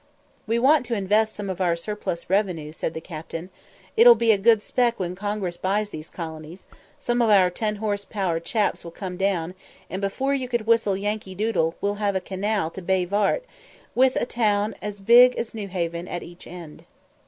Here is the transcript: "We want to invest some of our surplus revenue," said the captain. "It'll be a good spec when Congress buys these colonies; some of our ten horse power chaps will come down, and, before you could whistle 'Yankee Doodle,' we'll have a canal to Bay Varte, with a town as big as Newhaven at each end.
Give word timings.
"We 0.47 0.57
want 0.57 0.87
to 0.87 0.95
invest 0.95 1.35
some 1.35 1.47
of 1.47 1.61
our 1.61 1.75
surplus 1.75 2.27
revenue," 2.27 2.71
said 2.71 2.95
the 2.95 3.01
captain. 3.01 3.51
"It'll 3.95 4.15
be 4.15 4.31
a 4.31 4.37
good 4.39 4.63
spec 4.63 4.99
when 4.99 5.13
Congress 5.13 5.57
buys 5.57 5.91
these 5.91 6.09
colonies; 6.09 6.63
some 6.97 7.21
of 7.21 7.29
our 7.29 7.51
ten 7.51 7.75
horse 7.75 8.03
power 8.03 8.39
chaps 8.39 8.83
will 8.83 8.89
come 8.89 9.15
down, 9.15 9.53
and, 9.91 10.01
before 10.01 10.33
you 10.33 10.47
could 10.49 10.65
whistle 10.65 10.97
'Yankee 10.97 11.35
Doodle,' 11.35 11.75
we'll 11.81 11.99
have 12.01 12.15
a 12.15 12.19
canal 12.19 12.71
to 12.71 12.81
Bay 12.81 13.05
Varte, 13.05 13.45
with 13.93 14.15
a 14.15 14.25
town 14.25 14.73
as 14.81 15.01
big 15.01 15.35
as 15.37 15.53
Newhaven 15.53 16.07
at 16.07 16.23
each 16.23 16.47
end. 16.47 16.85